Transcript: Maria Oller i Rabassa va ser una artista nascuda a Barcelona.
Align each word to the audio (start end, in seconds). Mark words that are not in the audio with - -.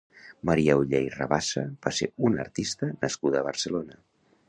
Maria 0.49 0.77
Oller 0.79 1.01
i 1.09 1.11
Rabassa 1.17 1.65
va 1.85 1.95
ser 1.99 2.09
una 2.31 2.43
artista 2.47 2.93
nascuda 3.07 3.43
a 3.43 3.49
Barcelona. 3.53 4.05